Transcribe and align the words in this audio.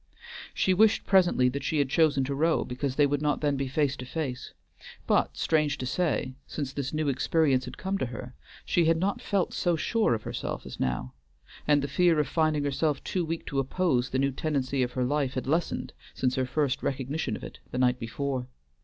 She 0.55 0.73
wished 0.73 1.05
presently 1.05 1.47
that 1.49 1.63
she 1.63 1.77
had 1.77 1.89
chosen 1.89 2.23
to 2.23 2.33
row, 2.33 2.65
because 2.65 2.95
they 2.95 3.05
would 3.05 3.21
not 3.21 3.39
then 3.41 3.55
be 3.55 3.67
face 3.67 3.95
to 3.97 4.05
face; 4.07 4.51
but, 5.05 5.37
strange 5.37 5.77
to 5.77 5.85
say, 5.85 6.33
since 6.47 6.73
this 6.73 6.91
new 6.91 7.07
experience 7.07 7.65
had 7.65 7.77
come 7.77 7.99
to 7.99 8.07
her, 8.07 8.33
she 8.65 8.85
had 8.85 8.97
not 8.97 9.21
felt 9.21 9.53
so 9.53 9.75
sure 9.75 10.15
of 10.15 10.23
herself 10.23 10.65
as 10.65 10.79
now, 10.79 11.13
and 11.67 11.83
the 11.83 11.87
fear 11.87 12.19
of 12.19 12.27
finding 12.27 12.63
herself 12.63 13.03
too 13.03 13.23
weak 13.23 13.45
to 13.45 13.59
oppose 13.59 14.09
the 14.09 14.17
new 14.17 14.31
tendency 14.31 14.81
of 14.81 14.93
her 14.93 15.03
life 15.05 15.35
had 15.35 15.45
lessened 15.45 15.93
since 16.15 16.33
her 16.33 16.47
first 16.47 16.81
recognition 16.81 17.35
of 17.35 17.43
it 17.43 17.59
the 17.69 17.77
night 17.77 17.99
before. 17.99 18.47